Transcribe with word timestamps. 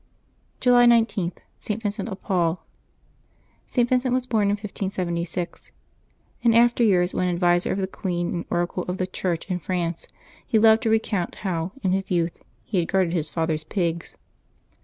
July 0.59 0.87
19.— 0.87 1.31
ST, 1.59 1.81
VINCENT 1.83 2.09
OF 2.09 2.19
PAUL. 2.23 2.65
[t. 3.69 3.83
Vincent 3.83 4.11
was 4.11 4.25
bom 4.25 4.41
in 4.41 4.47
1576. 4.47 5.71
In 6.41 6.55
after 6.55 6.83
years, 6.83 7.13
when 7.13 7.27
adviser 7.27 7.71
of 7.71 7.77
the 7.77 7.85
queen 7.85 8.33
and 8.33 8.45
oracle 8.49 8.81
of 8.87 8.97
the 8.97 9.05
Church 9.05 9.45
in 9.51 9.59
France, 9.59 10.07
he 10.43 10.57
loved 10.57 10.81
to 10.81 10.89
recount 10.89 11.35
how, 11.45 11.71
in 11.83 11.91
his 11.91 12.09
youth, 12.09 12.41
he 12.63 12.79
had 12.79 12.87
guarded 12.87 13.13
his 13.13 13.29
father's 13.29 13.63
pigs. 13.63 14.17